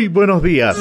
[0.00, 0.78] Muy buenos días.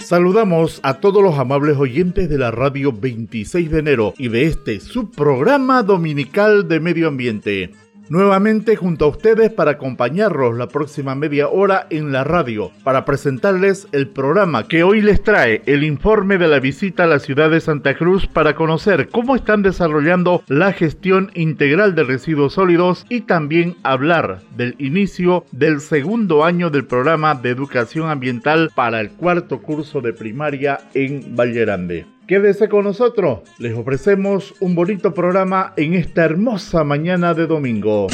[0.00, 4.80] Saludamos a todos los amables oyentes de la radio 26 de enero y de este
[4.80, 7.70] subprograma dominical de medio ambiente.
[8.08, 13.88] Nuevamente junto a ustedes para acompañarlos la próxima media hora en la radio, para presentarles
[13.90, 17.60] el programa que hoy les trae el informe de la visita a la ciudad de
[17.60, 23.74] Santa Cruz para conocer cómo están desarrollando la gestión integral de residuos sólidos y también
[23.82, 30.00] hablar del inicio del segundo año del programa de educación ambiental para el cuarto curso
[30.00, 32.15] de primaria en Vallerande.
[32.26, 38.08] Quédese con nosotros, les ofrecemos un bonito programa en esta hermosa mañana de domingo.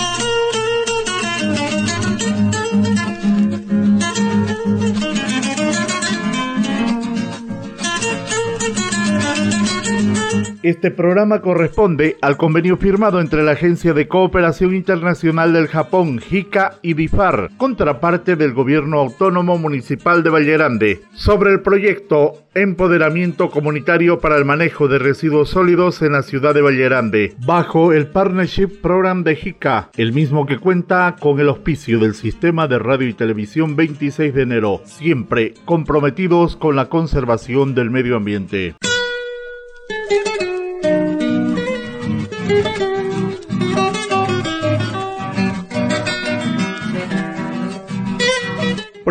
[10.63, 16.79] Este programa corresponde al convenio firmado entre la Agencia de Cooperación Internacional del Japón, JICA
[16.83, 24.37] y DIFAR, contraparte del Gobierno Autónomo Municipal de Vallerande, sobre el proyecto Empoderamiento Comunitario para
[24.37, 29.35] el Manejo de Residuos Sólidos en la ciudad de Vallerande, bajo el Partnership Program de
[29.35, 34.33] JICA, el mismo que cuenta con el auspicio del Sistema de Radio y Televisión 26
[34.33, 38.77] de enero, siempre comprometidos con la conservación del medio ambiente.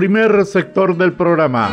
[0.02, 1.69] Primer sector del programa.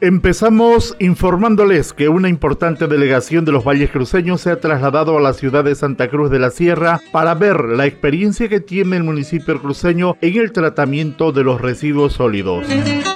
[0.00, 5.32] Empezamos informándoles que una importante delegación de los Valles Cruceños se ha trasladado a la
[5.32, 9.62] ciudad de Santa Cruz de la Sierra para ver la experiencia que tiene el municipio
[9.62, 12.66] cruceño en el tratamiento de los residuos sólidos.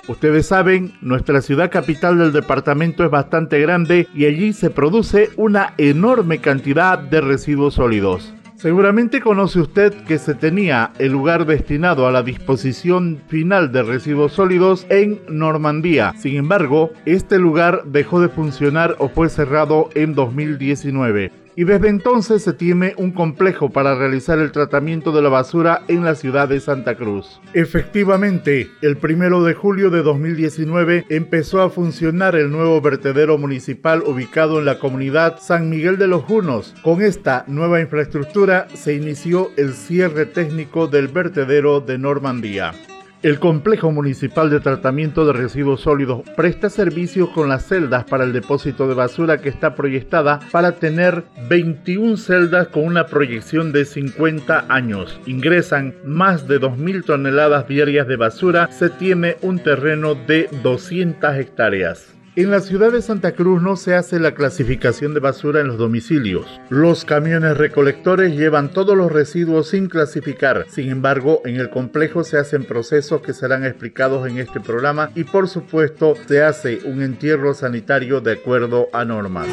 [0.07, 5.75] Ustedes saben, nuestra ciudad capital del departamento es bastante grande y allí se produce una
[5.77, 8.33] enorme cantidad de residuos sólidos.
[8.57, 14.33] Seguramente conoce usted que se tenía el lugar destinado a la disposición final de residuos
[14.33, 16.15] sólidos en Normandía.
[16.17, 22.43] Sin embargo, este lugar dejó de funcionar o fue cerrado en 2019 y desde entonces
[22.43, 26.61] se tiene un complejo para realizar el tratamiento de la basura en la ciudad de
[26.61, 27.41] Santa Cruz.
[27.55, 34.59] Efectivamente, el primero de julio de 2019 empezó a funcionar el nuevo vertedero municipal ubicado
[34.59, 36.75] en la comunidad San Miguel de los Junos.
[36.83, 42.75] Con esta nueva infraestructura se inició el cierre técnico del vertedero de Normandía.
[43.23, 48.33] El Complejo Municipal de Tratamiento de Residuos Sólidos presta servicios con las celdas para el
[48.35, 54.67] depósito de basura que está proyectada para tener 21 celdas con una proyección de 50
[54.69, 55.19] años.
[55.27, 58.71] Ingresan más de 2.000 toneladas diarias de basura.
[58.71, 62.16] Se tiene un terreno de 200 hectáreas.
[62.37, 65.79] En la ciudad de Santa Cruz no se hace la clasificación de basura en los
[65.79, 66.61] domicilios.
[66.69, 70.67] Los camiones recolectores llevan todos los residuos sin clasificar.
[70.69, 75.25] Sin embargo, en el complejo se hacen procesos que serán explicados en este programa y
[75.25, 79.49] por supuesto se hace un entierro sanitario de acuerdo a normas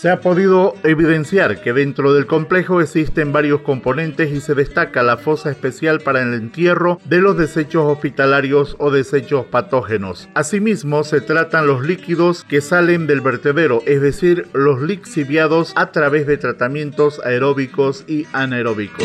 [0.00, 5.18] se ha podido evidenciar que dentro del complejo existen varios componentes y se destaca la
[5.18, 10.30] fosa especial para el entierro de los desechos hospitalarios o desechos patógenos.
[10.32, 16.26] Asimismo, se tratan los líquidos que salen del vertedero, es decir, los lixiviados a través
[16.26, 19.04] de tratamientos aeróbicos y anaeróbicos.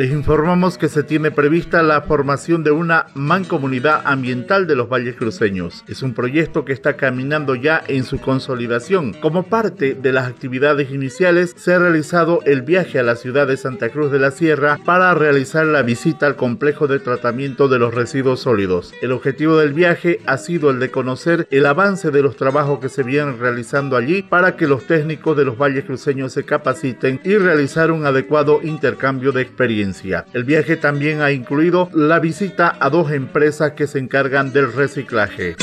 [0.00, 5.14] Les informamos que se tiene prevista la formación de una mancomunidad ambiental de los valles
[5.14, 5.84] cruceños.
[5.88, 9.12] Es un proyecto que está caminando ya en su consolidación.
[9.12, 13.58] Como parte de las actividades iniciales, se ha realizado el viaje a la ciudad de
[13.58, 17.92] Santa Cruz de la Sierra para realizar la visita al complejo de tratamiento de los
[17.92, 18.94] residuos sólidos.
[19.02, 22.88] El objetivo del viaje ha sido el de conocer el avance de los trabajos que
[22.88, 27.36] se vienen realizando allí para que los técnicos de los valles cruceños se capaciten y
[27.36, 29.42] realizar un adecuado intercambio de
[30.32, 35.56] El viaje también ha incluido la visita a dos empresas que se encargan del reciclaje.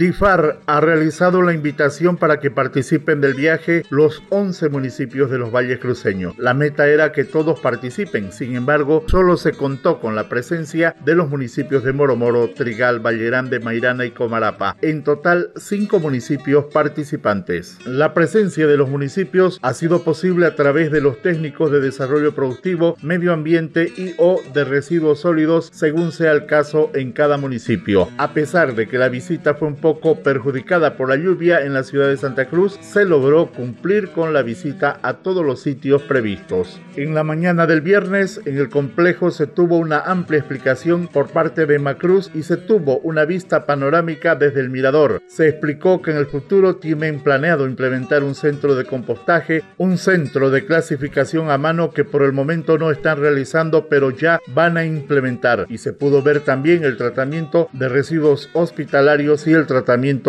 [0.00, 5.52] DIFAR ha realizado la invitación para que participen del viaje los 11 municipios de los
[5.52, 6.32] valles cruceños.
[6.38, 11.14] La meta era que todos participen, sin embargo, solo se contó con la presencia de
[11.14, 14.78] los municipios de Moromoro, Trigal, Vallerán Mairana y Comarapa.
[14.80, 17.76] En total, cinco municipios participantes.
[17.84, 22.34] La presencia de los municipios ha sido posible a través de los técnicos de desarrollo
[22.34, 28.08] productivo, medio ambiente y o de residuos sólidos, según sea el caso en cada municipio.
[28.16, 31.74] A pesar de que la visita fue un poco poco perjudicada por la lluvia en
[31.74, 36.02] la ciudad de Santa Cruz, se logró cumplir con la visita a todos los sitios
[36.02, 36.80] previstos.
[36.94, 41.66] En la mañana del viernes, en el complejo se tuvo una amplia explicación por parte
[41.66, 45.20] de Macruz y se tuvo una vista panorámica desde el mirador.
[45.26, 50.50] Se explicó que en el futuro tienen planeado implementar un centro de compostaje, un centro
[50.50, 54.84] de clasificación a mano que por el momento no están realizando, pero ya van a
[54.84, 55.66] implementar.
[55.68, 59.79] Y se pudo ver también el tratamiento de residuos hospitalarios y el tratamiento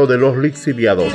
[0.07, 1.13] de los lixiviados.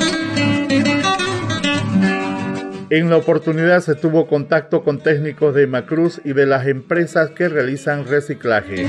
[2.89, 7.49] En la oportunidad se tuvo contacto con técnicos de Macruz y de las empresas que
[7.49, 8.87] realizan reciclaje.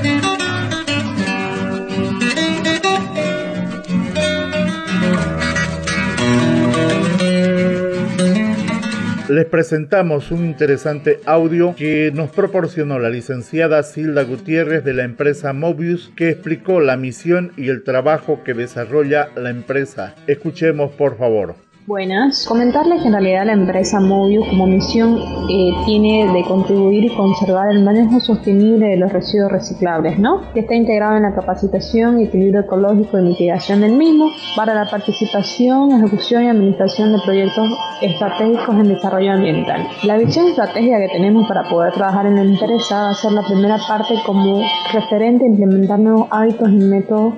[9.29, 15.53] Les presentamos un interesante audio que nos proporcionó la licenciada Silda Gutiérrez de la empresa
[15.53, 20.15] Mobius que explicó la misión y el trabajo que desarrolla la empresa.
[20.27, 21.68] Escuchemos por favor.
[21.89, 22.45] Buenas.
[22.47, 25.17] Comentarles que en realidad la empresa Mobius como misión
[25.49, 30.53] eh, tiene de contribuir y conservar el manejo sostenible de los residuos reciclables, ¿no?
[30.53, 35.93] Que está integrado en la capacitación equilibrio ecológico y mitigación del mismo para la participación,
[35.93, 37.67] ejecución y administración de proyectos
[38.03, 39.89] estratégicos en desarrollo ambiental.
[40.03, 43.47] La visión estratégica que tenemos para poder trabajar en la empresa va a ser la
[43.47, 44.61] primera parte como
[44.93, 47.35] referente a implementar nuevos hábitos y métodos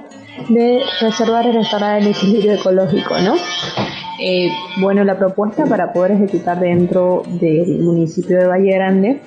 [0.49, 3.35] de reservar y restaurar el equilibrio ecológico, ¿no?
[4.23, 4.51] Eh,
[4.81, 9.21] bueno, la propuesta para poder ejecutar dentro del municipio de Valle Grande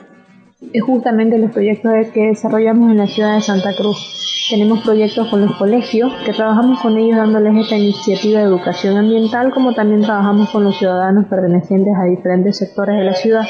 [0.72, 4.33] es justamente los proyectos que desarrollamos en la ciudad de Santa Cruz.
[4.50, 9.52] Tenemos proyectos con los colegios que trabajamos con ellos dándoles esta iniciativa de educación ambiental,
[9.52, 13.46] como también trabajamos con los ciudadanos pertenecientes a diferentes sectores de la ciudad.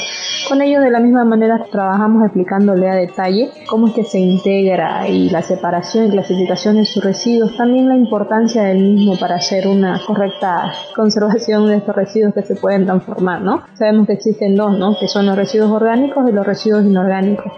[0.48, 5.08] Con ellos de la misma manera trabajamos explicándole a detalle cómo es que se integra
[5.08, 9.68] y la separación y clasificación de sus residuos, también la importancia del mismo para hacer
[9.68, 13.64] una correcta conservación de estos residuos que se pueden transformar, ¿no?
[13.74, 14.96] Sabemos que existen dos, ¿no?
[15.00, 17.52] Que son los residuos orgánicos y los residuos inorgánicos.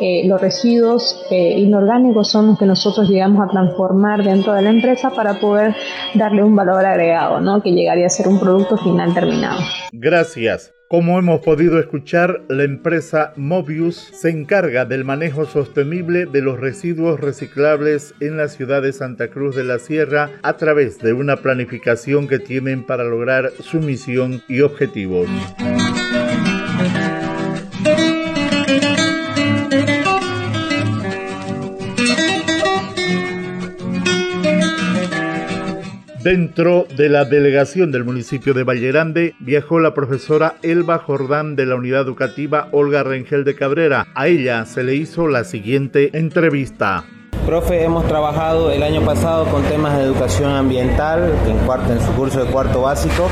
[0.00, 4.70] Eh, los residuos eh, inorgánicos son los que nosotros llegamos a transformar dentro de la
[4.70, 5.76] empresa para poder
[6.14, 7.62] darle un valor agregado, ¿no?
[7.62, 9.60] que llegaría a ser un producto final terminado.
[9.92, 10.72] Gracias.
[10.88, 17.20] Como hemos podido escuchar, la empresa Mobius se encarga del manejo sostenible de los residuos
[17.20, 22.28] reciclables en la ciudad de Santa Cruz de la Sierra a través de una planificación
[22.28, 25.28] que tienen para lograr su misión y objetivos.
[36.30, 41.74] Dentro de la delegación del municipio de Vallerande viajó la profesora Elba Jordán de la
[41.74, 44.06] unidad educativa Olga Rengel de Cabrera.
[44.14, 47.02] A ella se le hizo la siguiente entrevista.
[47.44, 52.12] Profe, hemos trabajado el año pasado con temas de educación ambiental en, cuarto, en su
[52.12, 53.28] curso de cuarto básico.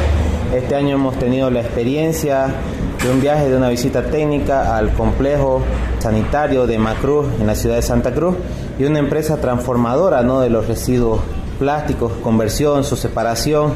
[0.53, 2.53] Este año hemos tenido la experiencia
[3.01, 5.63] de un viaje, de una visita técnica al complejo
[6.01, 8.35] sanitario de Macruz en la ciudad de Santa Cruz
[8.77, 10.41] y una empresa transformadora ¿no?
[10.41, 11.21] de los residuos
[11.59, 13.75] plásticos, conversión, su separación.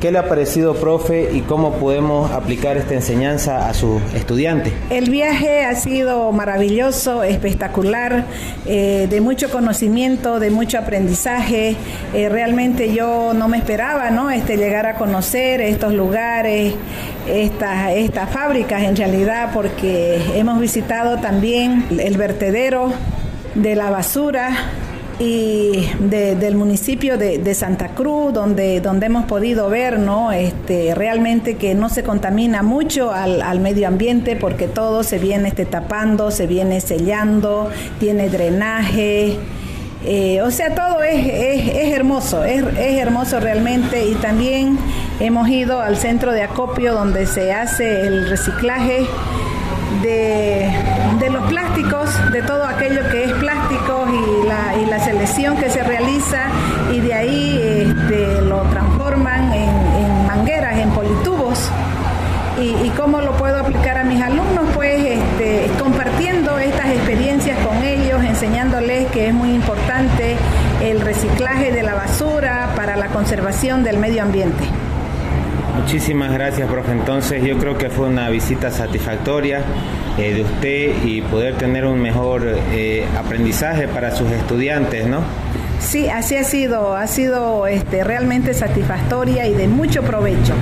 [0.00, 4.72] ¿Qué le ha parecido, profe, y cómo podemos aplicar esta enseñanza a sus estudiantes?
[4.90, 8.24] El viaje ha sido maravilloso, espectacular,
[8.64, 11.74] eh, de mucho conocimiento, de mucho aprendizaje.
[12.14, 14.30] Eh, realmente yo no me esperaba ¿no?
[14.30, 16.74] Este, llegar a conocer estos lugares,
[17.28, 22.92] estas, estas fábricas en realidad, porque hemos visitado también el vertedero
[23.56, 24.50] de la basura
[25.18, 30.30] y del municipio de, Santa Cruz, donde, donde hemos podido ver ¿no?
[30.32, 35.64] este, realmente que no se contamina mucho al, medio ambiente porque todo se viene este,
[35.64, 39.36] tapando, se viene sellando, tiene drenaje.
[40.04, 44.78] Eh, o sea, todo es, es, hermoso, es, es, hermoso realmente y también
[45.18, 49.08] hemos ido al centro de acopio donde se hace el reciclaje
[50.02, 53.57] de, los plásticos, de todo aquello que es plástico
[53.88, 56.48] y la, selección que se realiza
[56.92, 61.70] y de ahí este, lo transforman en, mangueras, en politubos.
[62.60, 68.22] Y, cómo lo puedo aplicar a mis alumnos, pues este, compartiendo estas experiencias con ellos,
[68.24, 70.36] enseñándoles que es muy importante
[70.82, 74.64] el reciclaje de la basura para la conservación del medio ambiente.
[75.80, 76.90] Muchísimas gracias, profe.
[76.92, 79.62] Entonces yo creo que fue una visita satisfactoria
[80.18, 85.20] eh, de usted y poder tener un mejor eh, aprendizaje para sus estudiantes, ¿no?
[85.80, 90.54] Sí, así ha sido, ha sido este, realmente satisfactoria y de mucho provecho.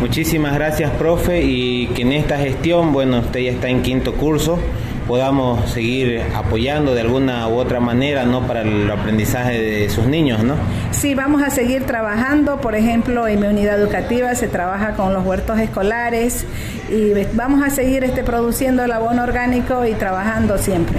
[0.00, 4.58] Muchísimas gracias, profe, y que en esta gestión, bueno, usted ya está en quinto curso,
[5.06, 8.46] podamos seguir apoyando de alguna u otra manera, ¿no?
[8.46, 10.54] Para el aprendizaje de sus niños, ¿no?
[10.90, 15.24] Sí, vamos a seguir trabajando, por ejemplo, en mi unidad educativa se trabaja con los
[15.24, 16.46] huertos escolares
[16.90, 20.98] y vamos a seguir este, produciendo el abono orgánico y trabajando siempre.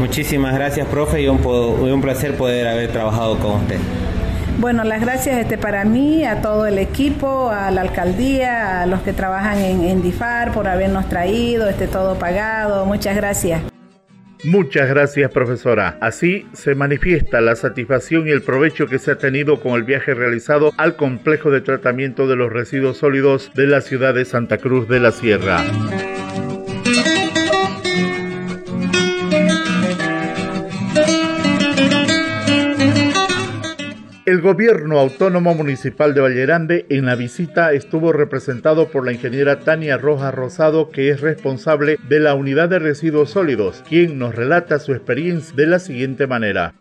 [0.00, 3.78] Muchísimas gracias, profe, y un, un placer poder haber trabajado con usted.
[4.58, 9.00] Bueno, las gracias este, para mí, a todo el equipo, a la alcaldía, a los
[9.00, 12.86] que trabajan en, en DIFAR por habernos traído, este, todo pagado.
[12.86, 13.62] Muchas gracias.
[14.44, 15.98] Muchas gracias, profesora.
[16.00, 20.14] Así se manifiesta la satisfacción y el provecho que se ha tenido con el viaje
[20.14, 24.88] realizado al complejo de tratamiento de los residuos sólidos de la ciudad de Santa Cruz
[24.88, 25.64] de la Sierra.
[34.26, 39.98] El gobierno autónomo municipal de Vallerande en la visita estuvo representado por la ingeniera Tania
[39.98, 44.92] Rojas Rosado, que es responsable de la unidad de residuos sólidos, quien nos relata su
[44.94, 46.74] experiencia de la siguiente manera.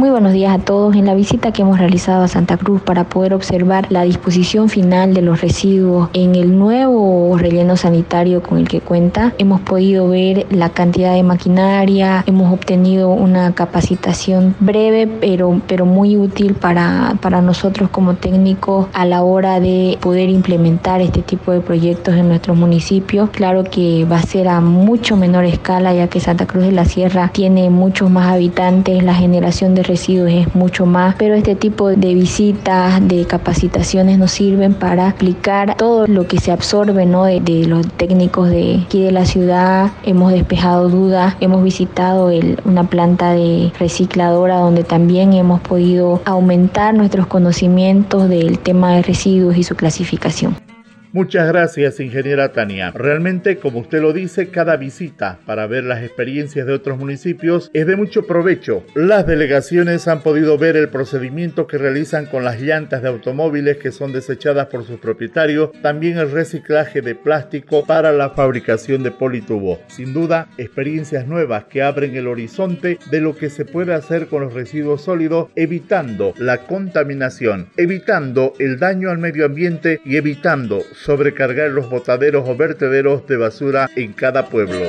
[0.00, 0.96] Muy buenos días a todos.
[0.96, 5.12] En la visita que hemos realizado a Santa Cruz para poder observar la disposición final
[5.12, 10.46] de los residuos en el nuevo relleno sanitario con el que cuenta, hemos podido ver
[10.48, 17.42] la cantidad de maquinaria, hemos obtenido una capacitación breve pero, pero muy útil para, para
[17.42, 22.56] nosotros como técnicos a la hora de poder implementar este tipo de proyectos en nuestros
[22.56, 23.28] municipios.
[23.28, 26.86] Claro que va a ser a mucho menor escala ya que Santa Cruz de la
[26.86, 31.88] Sierra tiene muchos más habitantes, la generación de residuos es mucho más, pero este tipo
[31.88, 37.24] de visitas, de capacitaciones nos sirven para aplicar todo lo que se absorbe ¿no?
[37.24, 39.90] de, los técnicos de aquí de la ciudad.
[40.04, 42.30] Hemos despejado dudas, hemos visitado
[42.64, 49.56] una planta de recicladora donde también hemos podido aumentar nuestros conocimientos del tema de residuos
[49.56, 50.69] y su clasificación.
[51.12, 52.92] Muchas gracias, ingeniera Tania.
[52.92, 57.88] Realmente, como usted lo dice, cada visita para ver las experiencias de otros municipios es
[57.88, 58.84] de mucho provecho.
[58.94, 63.90] Las delegaciones han podido ver el procedimiento que realizan con las llantas de automóviles que
[63.90, 69.80] son desechadas por sus propietarios, también el reciclaje de plástico para la fabricación de politubo.
[69.88, 74.42] Sin duda, experiencias nuevas que abren el horizonte de lo que se puede hacer con
[74.42, 81.70] los residuos sólidos, evitando la contaminación, evitando el daño al medio ambiente y evitando sobrecargar
[81.70, 84.86] los botaderos o vertederos de basura en cada pueblo.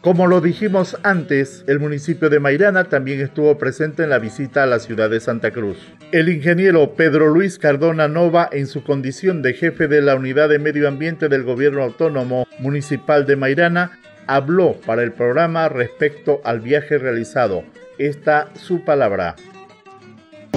[0.00, 4.66] Como lo dijimos antes, el municipio de Mairana también estuvo presente en la visita a
[4.66, 5.78] la ciudad de Santa Cruz.
[6.10, 10.58] El ingeniero Pedro Luis Cardona Nova, en su condición de jefe de la Unidad de
[10.58, 16.98] Medio Ambiente del Gobierno Autónomo Municipal de Mairana, habló para el programa respecto al viaje
[16.98, 17.64] realizado.
[17.98, 19.36] Esta su palabra.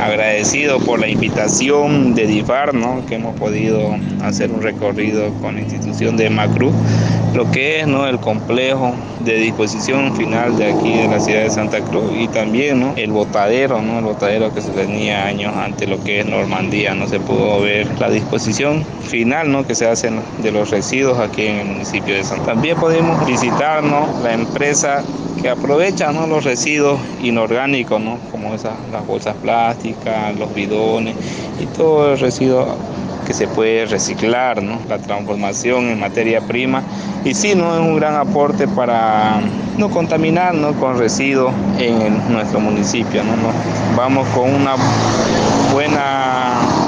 [0.02, 3.06] Agradecido por la invitación de DIFAR, ¿no?
[3.06, 6.70] que hemos podido hacer un recorrido con la institución de Macru,
[7.34, 8.06] lo que es ¿no?
[8.06, 12.82] el complejo de disposición final de aquí de la ciudad de Santa Cruz y también
[12.82, 12.94] ¿no?
[12.98, 14.00] el botadero, ¿no?
[14.00, 17.88] el botadero que se tenía años antes lo que es Normandía, no se pudo ver
[17.98, 19.66] la disposición final ¿no?
[19.66, 20.12] que se hace
[20.44, 25.06] de los residuos aquí en el municipio de Santa También podemos visitar la empresa
[25.42, 28.18] que aprovecha los residuos inorgánicos, ¿no?
[28.32, 29.85] como esas, las bolsas plásticas,
[30.38, 31.16] los bidones
[31.62, 32.76] y todo el residuo
[33.26, 34.80] que se puede reciclar, ¿no?
[34.88, 36.84] la transformación en materia prima.
[37.26, 37.74] Y sí, ¿no?
[37.74, 39.42] es un gran aporte para
[39.78, 40.74] no contaminar ¿no?
[40.74, 43.24] con residuos en nuestro municipio.
[43.24, 43.34] ¿no?
[43.98, 44.76] Vamos con una
[45.74, 46.85] buena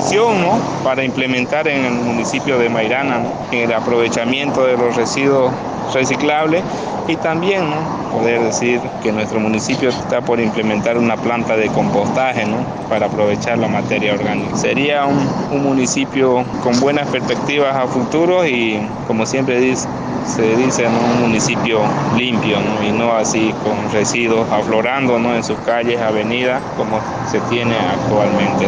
[0.00, 0.58] visión ¿no?
[0.82, 3.20] para implementar en el municipio de Mairana
[3.52, 5.52] en el aprovechamiento de los residuos
[5.92, 6.62] reciclables
[7.06, 7.64] y también
[8.10, 12.46] poder decir que nuestro municipio está por implementar una planta de compostaje
[12.88, 14.56] para aprovechar la materia orgánica.
[14.56, 21.80] Sería un, municipio con buenas perspectivas a futuro y como siempre se dice un municipio
[22.16, 28.66] limpio y no así con residuos aflorando en sus calles, avenidas como se tiene actualmente.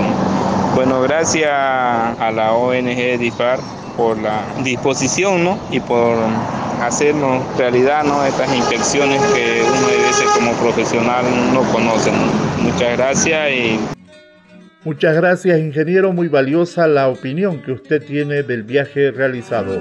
[0.75, 3.61] Bueno, gracias a la ONG DIFAR
[3.97, 5.59] por la disposición ¿no?
[5.71, 6.17] y por
[6.81, 8.25] hacernos realidad ¿no?
[8.25, 12.11] estas inspecciones que uno a veces como profesional no conoce.
[12.61, 13.79] Muchas gracias y...
[14.85, 16.13] Muchas gracias, ingeniero.
[16.13, 19.81] Muy valiosa la opinión que usted tiene del viaje realizado.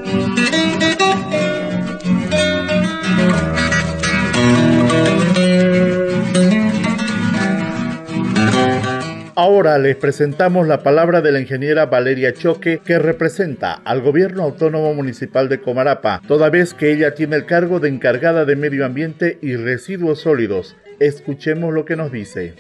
[9.44, 14.94] Ahora les presentamos la palabra de la ingeniera Valeria Choque, que representa al gobierno autónomo
[14.94, 19.40] municipal de Comarapa, toda vez que ella tiene el cargo de encargada de medio ambiente
[19.42, 20.76] y residuos sólidos.
[21.00, 22.54] Escuchemos lo que nos dice.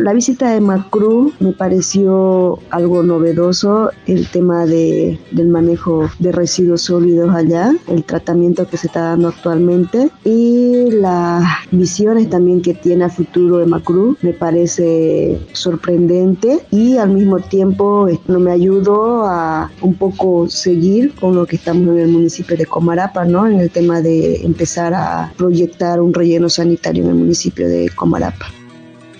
[0.00, 6.82] La visita de Macru me pareció algo novedoso, el tema de, del manejo de residuos
[6.82, 13.04] sólidos allá, el tratamiento que se está dando actualmente y las visiones también que tiene
[13.04, 19.70] a futuro de Macru me parece sorprendente y al mismo tiempo no me ayudó a
[19.82, 23.46] un poco seguir con lo que estamos en el municipio de Comarapa, ¿no?
[23.46, 28.57] En el tema de empezar a proyectar un relleno sanitario en el municipio de Comarapa.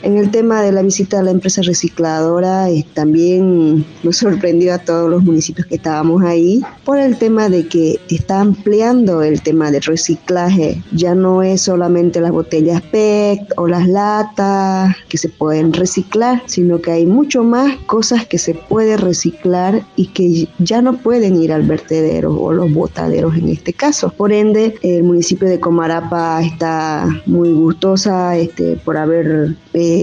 [0.02, 4.78] En el tema de la visita a la empresa recicladora, eh, también nos sorprendió a
[4.78, 9.72] todos los municipios que estábamos ahí por el tema de que está ampliando el tema
[9.72, 10.80] de reciclaje.
[10.92, 16.80] Ya no es solamente las botellas PET o las latas que se pueden reciclar, sino
[16.80, 21.52] que hay mucho más cosas que se puede reciclar y que ya no pueden ir
[21.52, 24.10] al vertedero o los botaderos en este caso.
[24.16, 29.56] Por ende, el municipio de Comarapa está muy gustosa este, por haber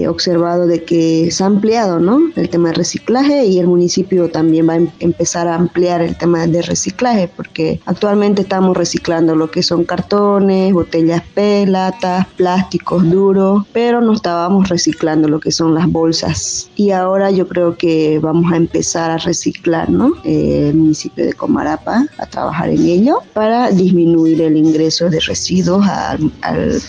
[0.08, 2.20] observado de que se ha ampliado ¿no?
[2.36, 6.16] el tema de reciclaje y el municipio también va a em-, empezar a ampliar el
[6.16, 13.08] tema de reciclaje porque actualmente estamos reciclando lo que son cartones, botellas P, latas, plásticos
[13.10, 18.18] duros, pero no estábamos reciclando lo que son las bolsas y ahora yo creo que
[18.20, 20.14] vamos a empezar a reciclar ¿no?
[20.24, 26.30] el municipio de Comarapa a trabajar en ello para disminuir el ingreso de residuos al,
[26.42, 26.80] al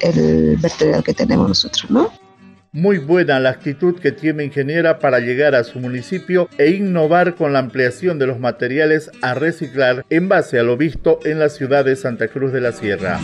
[0.00, 2.10] el vertedero que tenemos nosotros, ¿no?
[2.72, 7.54] Muy buena la actitud que tiene Ingeniera para llegar a su municipio e innovar con
[7.54, 11.86] la ampliación de los materiales a reciclar en base a lo visto en la ciudad
[11.86, 13.20] de Santa Cruz de la Sierra.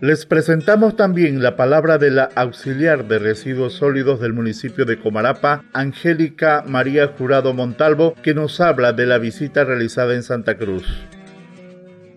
[0.00, 5.64] Les presentamos también la palabra de la auxiliar de residuos sólidos del municipio de Comarapa,
[5.72, 10.86] Angélica María Jurado Montalvo, que nos habla de la visita realizada en Santa Cruz.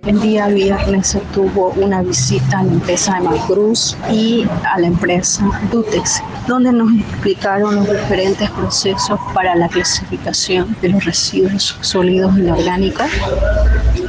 [0.06, 4.88] El día viernes se tuvo una visita a la empresa de Macruz y a la
[4.88, 12.38] empresa Dutex, donde nos explicaron los diferentes procesos para la clasificación de los residuos sólidos
[12.38, 13.08] inorgánicos.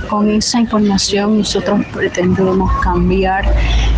[0.08, 3.44] Con esa información nosotros pretendemos cambiar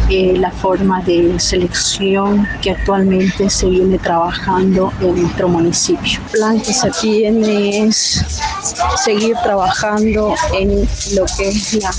[0.08, 6.20] eh, la forma de selección que actualmente se viene trabajando en nuestro municipio.
[6.26, 8.24] El plan que se tiene es
[9.04, 11.90] seguir trabajando en lo que es la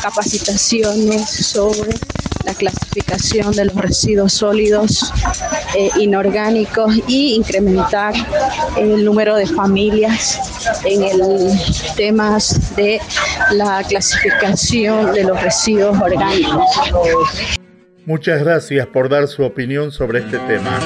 [0.00, 1.90] capacitaciones sobre
[2.44, 5.12] la clasificación de los residuos sólidos
[5.76, 8.14] eh, inorgánicos y incrementar
[8.76, 10.38] el número de familias
[10.84, 11.58] en el
[11.96, 13.00] temas de
[13.52, 16.64] la clasificación de los residuos orgánicos.
[18.04, 20.78] Muchas gracias por dar su opinión sobre este tema.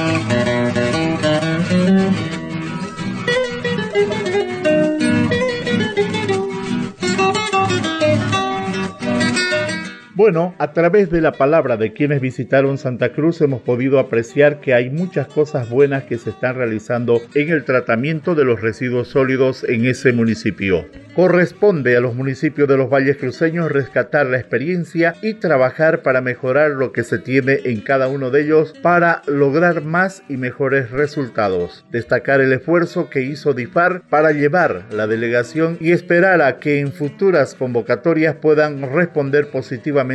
[10.21, 14.75] Bueno, a través de la palabra de quienes visitaron Santa Cruz hemos podido apreciar que
[14.75, 19.65] hay muchas cosas buenas que se están realizando en el tratamiento de los residuos sólidos
[19.65, 20.85] en ese municipio.
[21.15, 26.73] Corresponde a los municipios de los valles cruceños rescatar la experiencia y trabajar para mejorar
[26.73, 31.87] lo que se tiene en cada uno de ellos para lograr más y mejores resultados.
[31.91, 36.93] Destacar el esfuerzo que hizo DIFAR para llevar la delegación y esperar a que en
[36.93, 40.10] futuras convocatorias puedan responder positivamente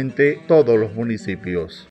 [0.48, 1.88] todos los municipios.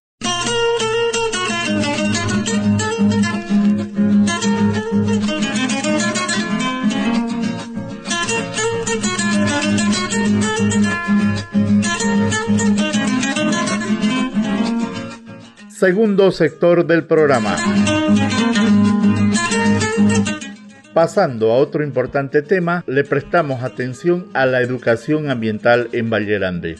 [15.71, 17.57] Segundo sector del programa.
[20.93, 26.77] Pasando a otro importante tema, le prestamos atención a la educación ambiental en Vallerande.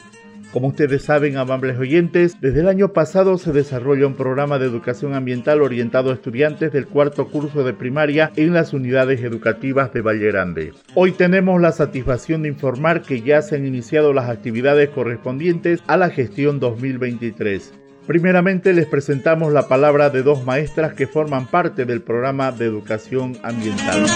[0.55, 5.13] Como ustedes saben, amables oyentes, desde el año pasado se desarrolla un programa de educación
[5.13, 10.29] ambiental orientado a estudiantes del cuarto curso de primaria en las unidades educativas de Valle
[10.29, 10.73] Grande.
[10.95, 15.97] Hoy tenemos la satisfacción de informar que ya se han iniciado las actividades correspondientes a
[15.97, 17.73] la gestión 2023.
[18.07, 23.37] Primeramente les presentamos la palabra de dos maestras que forman parte del programa de educación
[23.43, 24.07] ambiental.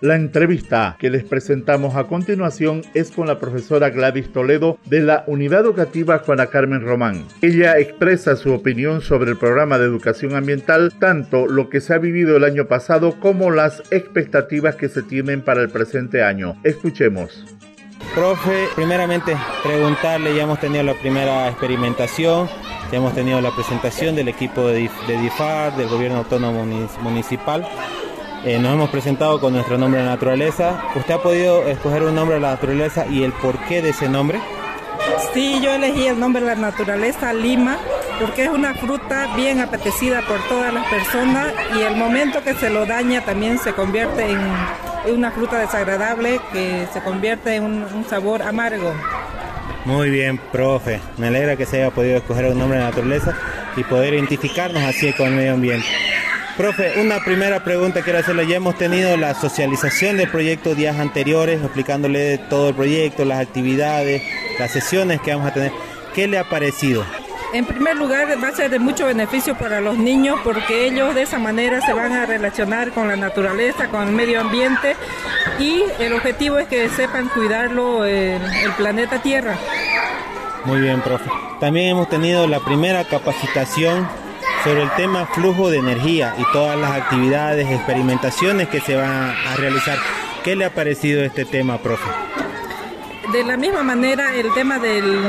[0.00, 5.24] La entrevista que les presentamos a continuación es con la profesora Gladys Toledo de la
[5.26, 7.26] Unidad Educativa Juana Carmen Román.
[7.42, 11.98] Ella expresa su opinión sobre el programa de educación ambiental, tanto lo que se ha
[11.98, 16.56] vivido el año pasado como las expectativas que se tienen para el presente año.
[16.64, 17.44] Escuchemos.
[18.14, 22.48] Profe, primeramente preguntarle, ya hemos tenido la primera experimentación,
[22.90, 26.64] ya hemos tenido la presentación del equipo de, DIFAR, del gobierno autónomo
[27.02, 27.66] municipal
[28.42, 30.82] Eh, nos hemos presentado con nuestro nombre de naturaleza.
[30.96, 34.40] ¿Usted ha podido escoger un nombre de la naturaleza y el porqué de ese nombre?
[35.34, 37.78] Sí, yo elegí el nombre de la naturaleza, Lima,
[38.18, 42.70] porque es una fruta bien apetecida por todas las personas y el momento que se
[42.70, 48.42] lo daña también se convierte en una fruta desagradable que se convierte en un, sabor
[48.42, 48.94] amargo.
[49.84, 51.00] Muy bien, profe.
[51.18, 53.36] Me alegra que se haya podido escoger un nombre de naturaleza
[53.76, 55.86] y poder identificarnos así con el medio ambiente.
[56.60, 58.46] Profe, una primera pregunta quiero hacerle.
[58.46, 64.22] Ya hemos tenido la socialización del proyecto días anteriores, explicándole todo el proyecto, las actividades,
[64.58, 65.72] las sesiones que vamos a tener.
[66.14, 67.02] ¿Qué le ha parecido?
[67.54, 71.22] En primer lugar, va a ser de mucho beneficio para los niños porque ellos de
[71.22, 74.96] esa manera se van a relacionar con la naturaleza, con el medio ambiente
[75.58, 79.56] y el objetivo es que sepan cuidarlo el, el planeta Tierra.
[80.66, 81.30] Muy bien, profe.
[81.58, 84.06] También hemos tenido la primera capacitación
[84.64, 89.56] sobre el tema flujo de energía y todas las actividades, experimentaciones que se van a
[89.56, 89.98] realizar.
[90.44, 92.08] ¿Qué le ha parecido este tema, profe?
[93.32, 95.20] De la misma manera, el tema del,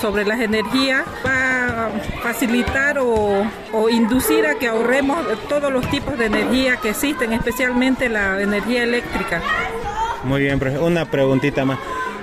[0.00, 1.90] sobre las energías va a
[2.22, 8.08] facilitar o, o, inducir a que ahorremos todos los tipos de energía que existen, especialmente
[8.08, 9.40] la energía eléctrica.
[10.24, 10.78] Muy bien, profe.
[10.78, 11.78] Una preguntita más.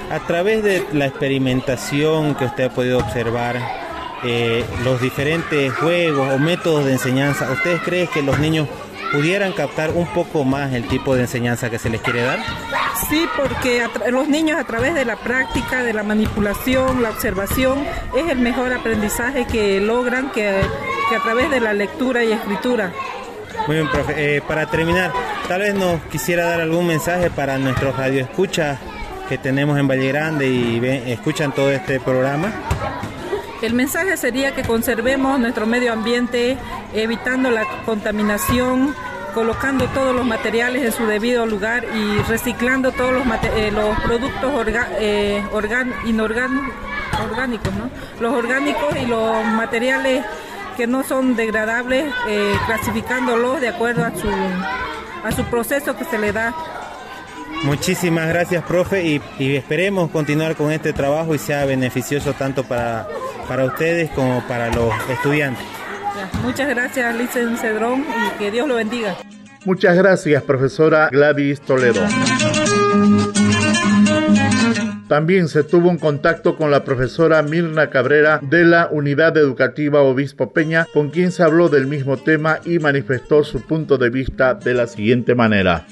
[0.09, 3.80] A través de la experimentación que usted ha podido observar,
[4.23, 8.67] eh, los diferentes juegos o métodos de enseñanza, ¿ustedes creen que los niños
[9.11, 12.39] pudieran captar un poco más el tipo de enseñanza que se les quiere dar?
[13.09, 17.83] Sí, porque los niños a través de la práctica, de la manipulación, la observación,
[18.15, 22.93] es el mejor aprendizaje que logran que, a través de la lectura y escritura.
[23.67, 24.37] Muy bien, profe.
[24.37, 25.11] Eh, para terminar,
[25.47, 28.79] tal vez nos quisiera dar algún mensaje para nuestros radioescuchas
[29.27, 30.79] que tenemos en Valle Grande y
[31.11, 32.51] escuchan todo este programa.
[33.61, 36.57] El mensaje sería que conservemos nuestro medio ambiente,
[36.95, 38.95] evitando la contaminación,
[39.35, 43.23] colocando todos los materiales en su debido lugar y reciclando todos los,
[43.55, 43.71] eh,
[44.03, 44.51] productos
[44.99, 47.71] eh, orgánicos,
[48.19, 50.25] los orgánicos y los materiales
[50.75, 56.55] que no son degradables, eh, clasificándolos de acuerdo a su, proceso que se le da.
[57.63, 63.07] Muchísimas gracias, profe, y esperemos continuar con este trabajo y sea beneficioso tanto para
[63.51, 65.65] para ustedes como para los estudiantes.
[66.41, 69.17] Muchas gracias, Licen Cedrón, y que Dios lo bendiga.
[69.65, 71.99] Muchas gracias, profesora Gladys Toledo.
[75.09, 80.53] También se tuvo un contacto con la profesora Mirna Cabrera de la Unidad Educativa Obispo
[80.53, 84.75] Peña, con quien se habló del mismo tema y manifestó su punto de vista de
[84.75, 85.85] la siguiente manera.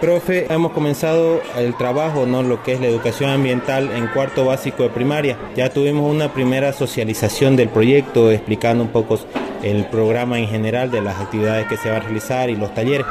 [0.00, 2.42] Profe, hemos comenzado el trabajo, ¿no?
[2.42, 5.38] Lo que es la educación ambiental en cuarto básico de primaria.
[5.56, 9.18] Ya tuvimos una primera socialización del proyecto, explicando un poco
[9.62, 13.06] el programa en general de las actividades que se van a realizar y los talleres.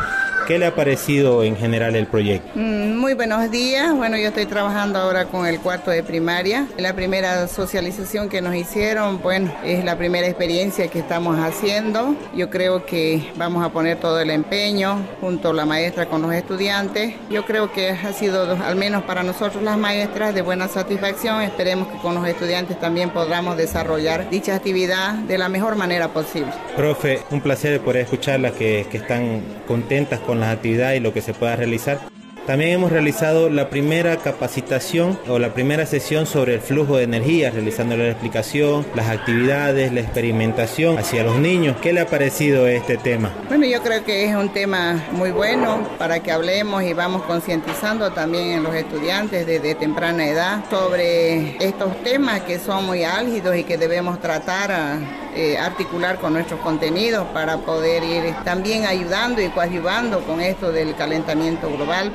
[0.47, 2.49] ¿Qué le ha parecido en general el proyecto?
[2.55, 3.95] Mm, muy buenos días.
[3.95, 6.67] Bueno, yo estoy trabajando ahora con el cuarto de primaria.
[6.79, 12.15] La primera socialización que nos hicieron, bueno, es la primera experiencia que estamos haciendo.
[12.35, 17.13] Yo creo que vamos a poner todo el empeño junto la maestra con los estudiantes.
[17.29, 21.43] Yo creo que ha sido, al menos para nosotros las maestras, de buena satisfacción.
[21.43, 26.51] Esperemos que con los estudiantes también podamos desarrollar dicha actividad de la mejor manera posible.
[26.75, 31.13] Profe, un placer poder escucharlas que, que están contentas con con las actividades y lo
[31.13, 32.12] que se pueda realizar.
[32.45, 37.51] También hemos realizado la primera capacitación o la primera sesión sobre el flujo de energía,
[37.51, 41.77] realizando la explicación, las actividades, la experimentación hacia los niños.
[41.81, 43.31] ¿Qué le ha parecido este tema?
[43.47, 48.11] Bueno, yo creo que es un tema muy bueno para que hablemos y vamos concientizando
[48.11, 53.63] también en los estudiantes desde temprana edad sobre estos temas que son muy álgidos y
[53.63, 54.99] que debemos tratar a
[55.35, 60.95] eh, articular con nuestros contenidos para poder ir también ayudando y coadyuvando con esto del
[60.95, 62.11] calentamiento global,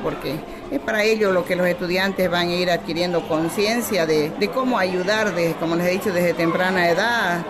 [0.71, 4.77] es para ello lo que los estudiantes van a ir adquiriendo conciencia de, de, cómo
[4.77, 7.45] ayudar, de, como les he dicho, desde temprana edad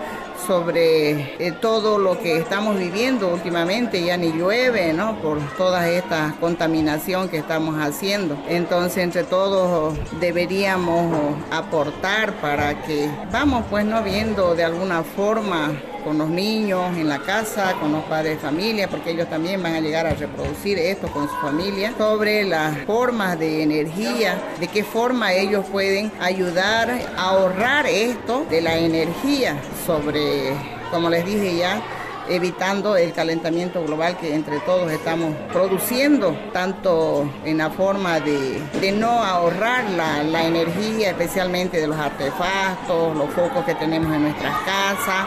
[0.46, 5.20] sobre eh, todo lo que estamos viviendo últimamente, ya ni llueve, ¿no?
[5.20, 8.36] Por toda esta contaminación que estamos haciendo.
[8.48, 15.72] Entonces, entre todos deberíamos aportar para que vamos pues no viendo de alguna forma
[16.04, 19.74] con los niños en la casa, con los padres de familia, porque ellos también van
[19.74, 24.84] a llegar a reproducir esto con su familia, sobre las formas de energía, de qué
[24.84, 30.52] forma ellos pueden ayudar a ahorrar esto de la energía, sobre,
[30.90, 31.82] como les dije ya,
[32.30, 39.22] evitando el calentamiento global que entre todos estamos produciendo, tanto en la forma de, no
[39.22, 45.26] ahorrar la, la, energía, especialmente de los artefactos, los focos que tenemos en nuestras casas,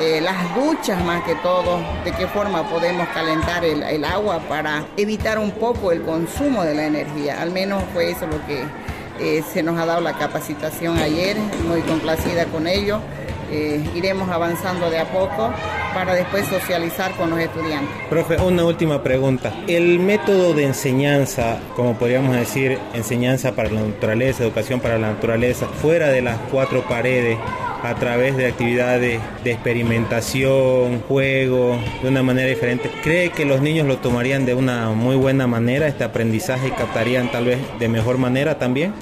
[0.00, 5.38] eh, las duchas más que todo, de qué forma podemos calentar el, agua para evitar
[5.38, 7.42] un poco el consumo de la energía.
[7.42, 8.64] Al menos fue eso lo que
[9.20, 11.36] eh, se nos ha dado la capacitación ayer,
[11.68, 13.00] muy complacida con ello.
[13.52, 15.52] Eh, iremos avanzando de a poco
[15.92, 17.90] para después socializar con los estudiantes.
[18.08, 19.52] Profe, una última pregunta.
[19.66, 25.66] El método de enseñanza, como podríamos decir, enseñanza para la naturaleza, educación para la naturaleza,
[25.66, 27.38] fuera de las cuatro paredes,
[27.82, 32.90] a través de actividades de experimentación, juego, de una manera diferente.
[33.02, 37.30] ¿Cree que los niños lo tomarían de una muy buena manera, este aprendizaje, y captarían
[37.30, 38.94] tal vez de mejor manera también?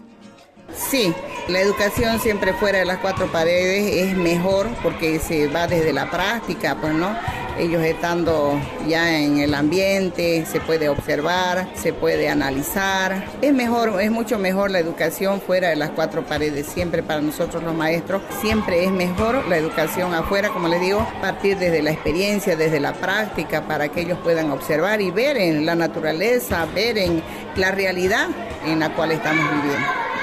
[0.75, 1.13] Sí,
[1.49, 6.11] la educación siempre fuera de las cuatro paredes es mejor porque se va desde la
[6.11, 7.17] práctica, pues no.
[7.59, 13.25] Ellos estando ya en el ambiente, se puede observar, se puede analizar.
[13.43, 16.67] Es mejor, es mucho mejor la educación fuera de las cuatro paredes.
[16.67, 21.59] Siempre para nosotros los maestros, siempre es mejor la educación afuera, como les digo, partir
[21.59, 25.75] desde la experiencia, desde la práctica, para que ellos puedan observar y ver en la
[25.75, 27.23] naturaleza, ver en
[27.57, 28.29] la realidad
[28.65, 30.18] en la cual estamos viviendo.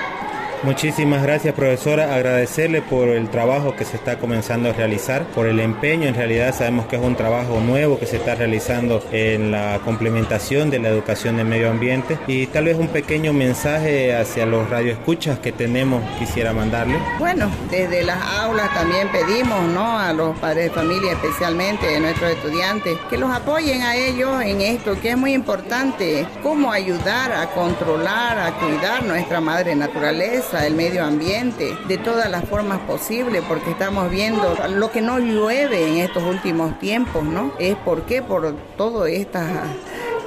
[0.64, 5.60] Muchísimas gracias profesora, agradecerle por el trabajo que se está comenzando a realizar, por el
[5.60, 9.80] empeño, en realidad sabemos que es un trabajo nuevo que se está realizando en la
[9.86, 14.70] complementación de la educación del medio ambiente y tal vez un pequeño mensaje hacia los
[14.70, 16.98] radioescuchas que tenemos quisiera mandarle.
[17.20, 20.00] Bueno, desde las aulas también pedimos ¿no?
[20.00, 24.62] a los padres de familia, especialmente a nuestros estudiantes, que los apoyen a ellos en
[24.62, 30.76] esto, que es muy importante, cómo ayudar a controlar, a cuidar nuestra madre naturaleza el
[30.76, 35.98] medio ambiente, de todas las formas posibles, porque estamos viendo lo que no llueve en
[35.98, 37.52] estos últimos tiempos, ¿no?
[37.60, 39.64] Es porque por toda esta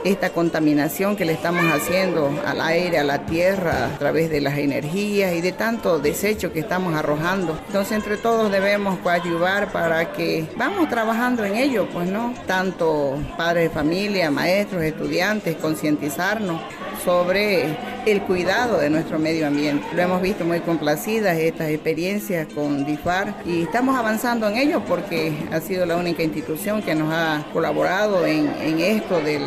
[0.04, 4.58] esta contaminación que le estamos haciendo al aire, a la tierra, a través de las
[4.58, 7.58] energías y de tanto desecho que estamos arrojando.
[7.66, 13.64] Entonces, entre todos debemos coadyuvar para que vamos trabajando en ello, pues no, tanto padres
[13.64, 16.60] de familia, maestros, estudiantes, concientizarnos
[17.04, 19.86] sobre el cuidado de nuestro medio ambiente.
[19.94, 25.32] Lo hemos visto muy complacidas estas experiencias con DIFAR y estamos avanzando en ello porque
[25.52, 29.40] ha sido la única institución que nos ha colaborado en, esto de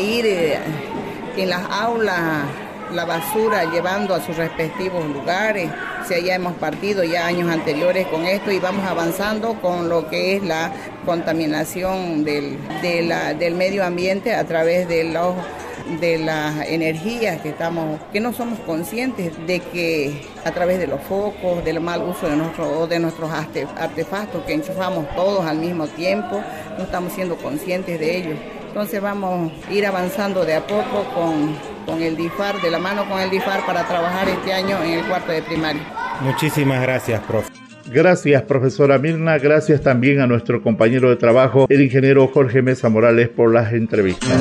[0.00, 0.58] ir eh,
[1.36, 2.44] en las aulas
[2.92, 5.70] la basura llevando a sus respectivos lugares.
[6.02, 10.36] O sea, hemos partido ya años anteriores con esto y vamos avanzando con lo que
[10.36, 10.72] es la
[11.04, 15.34] contaminación del, del medio ambiente a través de los
[16.00, 21.00] de las energías que estamos, que no somos conscientes de que a través de los
[21.02, 26.42] focos, del mal uso de, nuestro, de nuestros artefactos que enchufamos todos al mismo tiempo,
[26.78, 28.53] no estamos siendo conscientes de ello.
[28.74, 31.54] Entonces vamos a ir avanzando de a poco con,
[31.86, 35.04] con el DIFAR, de la mano con el DIFAR para trabajar este año en el
[35.04, 35.80] cuarto de primaria.
[36.22, 37.52] Muchísimas gracias, profe.
[37.86, 39.38] Gracias, profesora Mirna.
[39.38, 44.40] Gracias también a nuestro compañero de trabajo, el ingeniero Jorge Mesa Morales, por las entrevistas.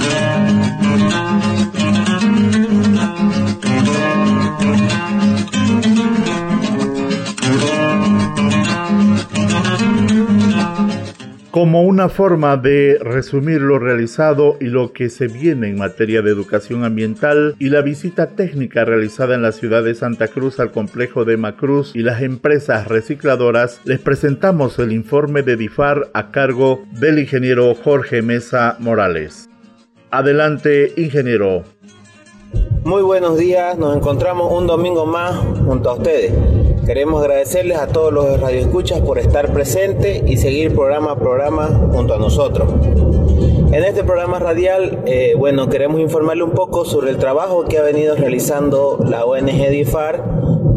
[11.64, 16.30] Como una forma de resumir lo realizado y lo que se viene en materia de
[16.30, 21.24] educación ambiental y la visita técnica realizada en la ciudad de Santa Cruz al complejo
[21.24, 27.18] de Macruz y las empresas recicladoras, les presentamos el informe de DIFAR a cargo del
[27.18, 29.50] ingeniero Jorge Mesa Morales.
[30.12, 31.64] Adelante, ingeniero.
[32.84, 35.34] Muy buenos días, nos encontramos un domingo más
[35.66, 36.63] junto a ustedes.
[36.86, 42.14] Queremos agradecerles a todos los radioescuchas por estar presentes y seguir programa a programa junto
[42.14, 42.68] a nosotros.
[43.72, 47.84] En este programa radial, eh, bueno, queremos informarle un poco sobre el trabajo que ha
[47.84, 50.24] venido realizando la ONG DIFAR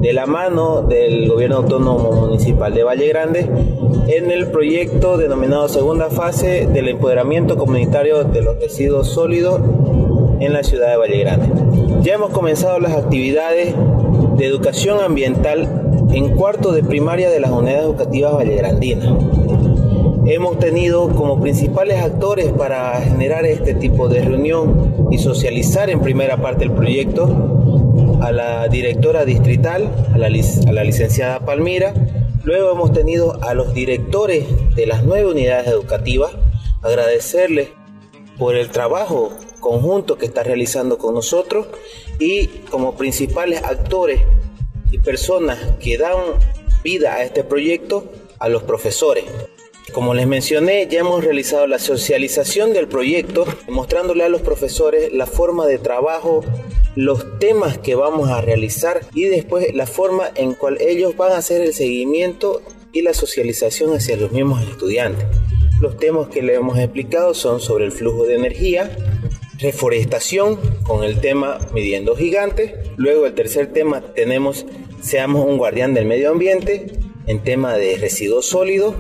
[0.01, 3.51] de la mano del Gobierno Autónomo Municipal de Valle Grande
[4.07, 9.61] en el proyecto denominado Segunda Fase del Empoderamiento Comunitario de los Residuos Sólidos
[10.39, 11.49] en la ciudad de Valle Grande.
[12.03, 13.75] Ya hemos comenzado las actividades
[14.37, 19.13] de educación ambiental en cuarto de primaria de las unidades educativas vallegrandinas.
[20.27, 26.37] Hemos tenido como principales actores para generar este tipo de reunión y socializar en primera
[26.37, 31.95] parte el proyecto a la directora distrital, a la, a la licenciada Palmira.
[32.43, 36.33] Luego hemos tenido a los directores de las nueve unidades educativas,
[36.83, 37.69] agradecerles
[38.39, 41.67] por el trabajo conjunto que está realizando con nosotros
[42.19, 44.21] y como principales actores
[44.91, 46.17] y personas que dan
[46.83, 49.25] vida a este proyecto a los profesores.
[49.93, 55.27] Como les mencioné, ya hemos realizado la socialización del proyecto, mostrándole a los profesores la
[55.27, 56.45] forma de trabajo,
[56.97, 61.39] los temas que vamos a realizar y después la forma en cual ellos van a
[61.39, 65.27] hacer el seguimiento y la socialización hacia los mismos estudiantes.
[65.81, 68.91] Los temas que le hemos explicado son sobre el flujo de energía,
[69.59, 72.73] reforestación con el tema midiendo gigantes.
[72.97, 74.67] Luego el tercer tema tenemos
[75.01, 76.87] seamos un guardián del medio ambiente
[77.27, 78.95] en tema de residuos sólidos.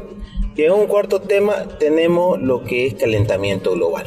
[0.55, 4.07] Y en un cuarto tema tenemos lo que es calentamiento global.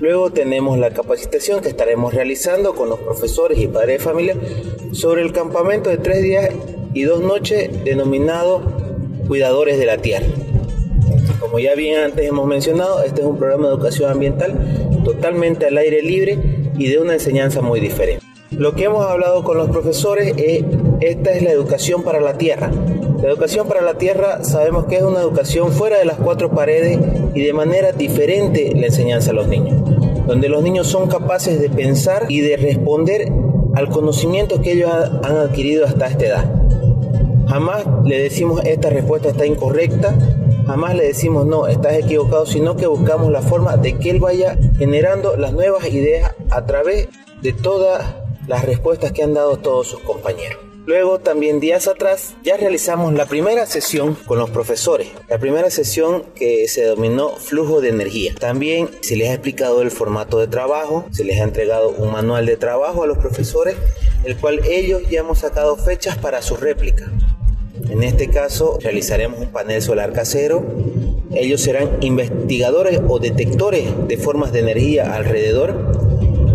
[0.00, 4.36] Luego tenemos la capacitación que estaremos realizando con los profesores y padres de familia
[4.92, 6.50] sobre el campamento de tres días
[6.94, 8.62] y dos noches denominado
[9.26, 10.26] Cuidadores de la Tierra.
[11.40, 15.78] Como ya bien antes hemos mencionado, este es un programa de educación ambiental totalmente al
[15.78, 16.38] aire libre
[16.76, 18.22] y de una enseñanza muy diferente.
[18.50, 20.64] Lo que hemos hablado con los profesores es,
[21.00, 22.70] esta es la educación para la tierra.
[23.22, 26.98] La educación para la tierra sabemos que es una educación fuera de las cuatro paredes
[27.34, 29.80] y de manera diferente la enseñanza a los niños,
[30.26, 33.32] donde los niños son capaces de pensar y de responder
[33.74, 34.90] al conocimiento que ellos
[35.22, 36.52] han adquirido hasta esta edad.
[37.48, 40.14] Jamás le decimos esta respuesta está incorrecta,
[40.68, 44.58] jamás le decimos no, estás equivocado, sino que buscamos la forma de que él vaya
[44.76, 47.08] generando las nuevas ideas a través
[47.40, 48.04] de todas
[48.46, 50.58] las respuestas que han dado todos sus compañeros.
[50.84, 55.08] Luego, también días atrás, ya realizamos la primera sesión con los profesores.
[55.28, 58.34] La primera sesión que se denominó flujo de energía.
[58.38, 62.44] También se les ha explicado el formato de trabajo, se les ha entregado un manual
[62.44, 63.76] de trabajo a los profesores,
[64.24, 67.10] el cual ellos ya hemos sacado fechas para su réplica.
[67.90, 70.64] En este caso, realizaremos un panel solar casero.
[71.34, 75.74] Ellos serán investigadores o detectores de formas de energía alrededor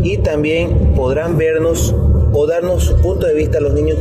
[0.04, 1.96] y también podrán vernos
[2.34, 3.98] o darnos su punto de vista a los niños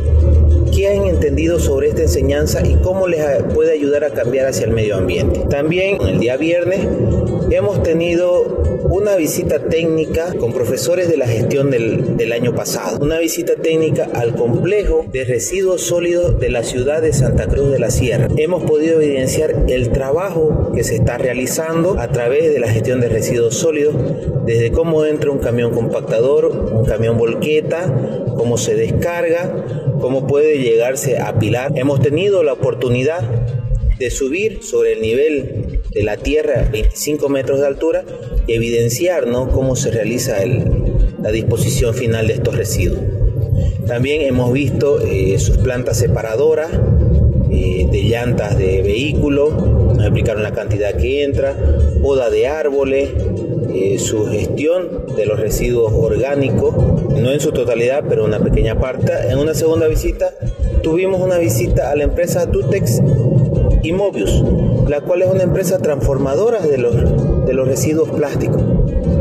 [0.73, 3.21] qué han entendido sobre esta enseñanza y cómo les
[3.53, 5.41] puede ayudar a cambiar hacia el medio ambiente.
[5.49, 6.79] También el día viernes
[7.51, 12.99] hemos tenido una visita técnica con profesores de la gestión del, del, año pasado.
[13.03, 17.79] Una visita técnica al complejo de residuos sólidos de la ciudad de Santa Cruz de
[17.79, 18.27] la Sierra.
[18.37, 23.09] Hemos podido evidenciar el trabajo que se está realizando a través de la gestión de
[23.09, 23.95] residuos sólidos,
[24.45, 27.91] desde cómo entra un camión compactador, un camión volqueta,
[28.35, 29.65] cómo se descarga,
[29.99, 31.71] cómo puede llegarse a apilar.
[31.75, 33.21] Hemos tenido la oportunidad
[33.97, 38.03] de subir sobre el nivel de la tierra 25 metros de altura
[38.47, 40.37] y evidenciar cómo se realiza
[41.21, 42.99] la disposición final de estos residuos.
[43.87, 46.69] También hemos visto eh, sus plantas separadoras
[47.51, 51.55] eh, de llantas de vehículos, nos explicaron la cantidad que entra,
[52.01, 53.09] poda de árboles,
[53.73, 56.75] eh, su gestión de los residuos orgánicos,
[57.09, 59.11] no en su totalidad, pero una pequeña parte.
[59.29, 60.33] En una segunda visita
[60.81, 63.01] tuvimos una visita a la empresa Tutex
[63.81, 64.43] y Mobius,
[64.87, 66.95] la cual es una empresa transformadora de los,
[67.45, 68.61] de los residuos plásticos.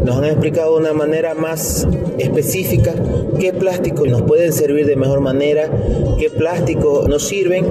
[0.05, 1.87] Nos han explicado de una manera más
[2.19, 2.95] específica
[3.38, 5.71] qué plásticos nos pueden servir de mejor manera,
[6.19, 7.65] qué plásticos nos sirven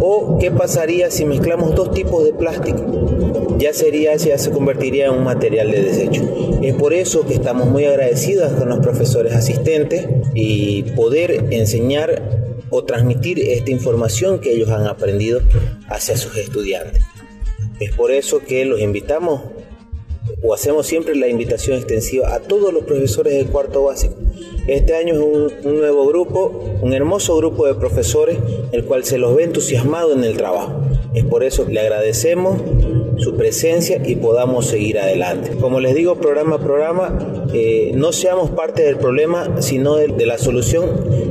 [0.00, 3.56] o qué pasaría si mezclamos dos tipos de plástico.
[3.58, 6.22] Ya sería, ya se convertiría en un material de desecho.
[6.62, 12.22] Es por eso que estamos muy agradecidos con los profesores asistentes y poder enseñar
[12.70, 15.40] o transmitir esta información que ellos han aprendido
[15.88, 17.02] hacia sus estudiantes.
[17.80, 19.42] Es por eso que los invitamos
[20.42, 24.14] o hacemos siempre la invitación extensiva a todos los profesores del cuarto básico.
[24.66, 28.38] Este año es un, nuevo grupo, un hermoso grupo de profesores,
[28.72, 30.80] el cual se los ve entusiasmado en el trabajo.
[31.14, 32.60] Es por eso que le agradecemos
[33.18, 35.52] su presencia y podamos seguir adelante.
[35.60, 40.36] Como les digo, programa a programa, eh, no seamos parte del problema, sino de, la
[40.36, 40.84] solución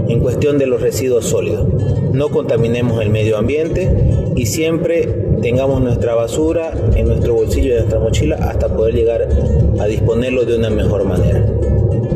[0.08, 1.68] en cuestión de los residuos sólidos.
[2.14, 3.92] No contaminemos el medio ambiente
[4.36, 5.08] y siempre
[5.42, 9.28] tengamos nuestra basura en nuestro bolsillo en nuestra mochila hasta poder llegar
[9.80, 11.46] a disponerlo de una mejor manera.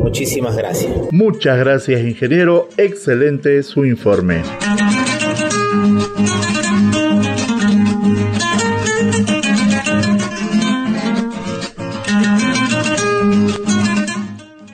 [0.02, 0.92] Muchísimas gracias.
[1.12, 2.68] Muchas gracias, ingeniero.
[2.76, 4.42] Excelente su informe.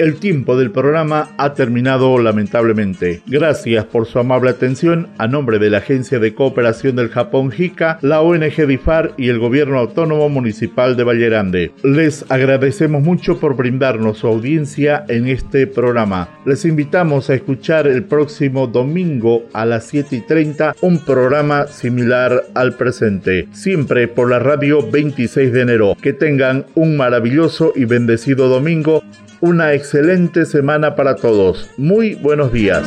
[0.07, 3.23] El tiempo del programa ha terminado lamentablemente.
[3.27, 7.99] Gracias por su amable atención a nombre de la Agencia de Cooperación del Japón JICA,
[8.03, 11.73] la ONG DIFAR y el Gobierno Autónomo Municipal de Vallerande.
[11.83, 16.29] Les agradecemos mucho por brindarnos su audiencia en este programa.
[16.45, 22.45] Les invitamos a escuchar el próximo domingo a las 7 y 30 un programa similar
[22.55, 25.97] al presente, siempre por la radio 26 de enero.
[26.01, 29.03] Que tengan un maravilloso y bendecido domingo
[29.41, 31.71] una excelente semana para todos.
[31.77, 32.85] Muy buenos días.